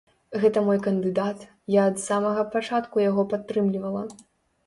[0.43, 1.43] Гэта мой кандыдат,
[1.75, 4.01] я ад самага пачатку яго падтрымлівала.